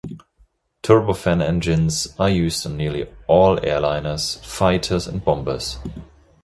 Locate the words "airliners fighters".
3.57-5.05